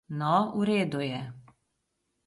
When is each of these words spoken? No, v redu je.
No, 0.19 0.31
v 0.55 0.63
redu 0.69 0.99
je. 0.99 1.21